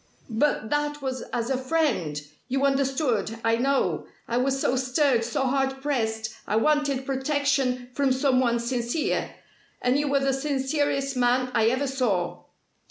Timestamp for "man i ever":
11.17-11.85